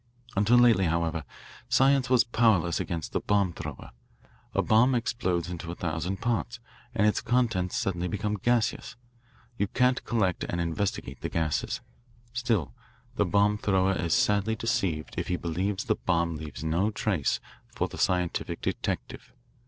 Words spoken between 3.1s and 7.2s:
the bomb thrower. A bomb explodes into a thousand parts, and